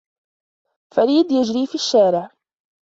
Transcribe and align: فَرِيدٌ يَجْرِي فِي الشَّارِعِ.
فَرِيدٌ 0.93 1.31
يَجْرِي 1.31 1.67
فِي 1.67 1.75
الشَّارِعِ. 1.75 2.29